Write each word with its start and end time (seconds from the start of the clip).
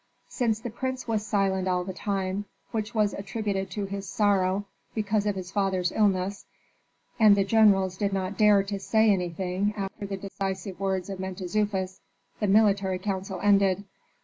Since 0.29 0.61
the 0.61 0.71
prince 0.71 1.07
was 1.07 1.23
silent 1.23 1.67
all 1.67 1.83
the 1.83 1.93
time, 1.93 2.45
which 2.71 2.95
was 2.95 3.13
attributed 3.13 3.69
to 3.69 3.85
his 3.85 4.09
sorrow 4.09 4.65
because 4.95 5.27
of 5.27 5.35
his 5.35 5.51
father's 5.51 5.91
illness, 5.91 6.47
and 7.19 7.35
the 7.35 7.43
generals 7.43 7.97
did 7.97 8.11
not 8.11 8.35
dare 8.35 8.63
to 8.63 8.79
say 8.79 9.11
anything 9.11 9.75
after 9.77 10.07
the 10.07 10.17
decisive 10.17 10.79
words 10.79 11.11
of 11.11 11.19
Mentezufis, 11.19 11.99
the 12.39 12.47
military 12.47 12.97
council 12.97 13.39
ended. 13.43 13.83